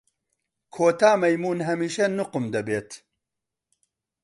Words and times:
کۆتا 0.75 1.11
مەیموون 1.21 1.59
هەمیشە 1.67 2.05
نوقم 2.17 2.45
دەبێت. 2.55 2.89